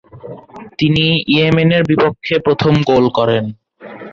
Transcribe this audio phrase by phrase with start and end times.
[0.79, 3.43] তিনি ইয়েমেনের বিপক্ষে প্রথম গোল করেন।